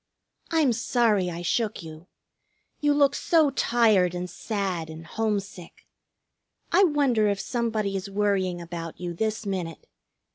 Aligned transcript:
"I'm 0.49 0.73
sorry 0.73 1.29
I 1.29 1.43
shook 1.43 1.83
you. 1.83 2.07
You 2.79 2.91
look 2.91 3.13
so 3.13 3.51
tired 3.51 4.15
and 4.15 4.27
sad 4.27 4.89
and 4.89 5.05
homesick! 5.05 5.85
I 6.71 6.83
wonder 6.85 7.27
if 7.27 7.39
somebody 7.39 7.95
is 7.95 8.09
worrying 8.09 8.59
about 8.59 8.99
you 8.99 9.13
this 9.13 9.45
minute. 9.45 9.85